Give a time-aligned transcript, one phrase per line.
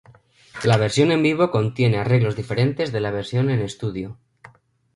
[0.63, 4.17] La versión en vivo contiene arreglos diferentes de la versión en estudio.